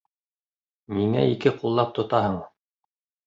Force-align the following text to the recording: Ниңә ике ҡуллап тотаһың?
Ниңә 0.99 1.25
ике 1.33 1.53
ҡуллап 1.59 1.93
тотаһың? 1.99 2.39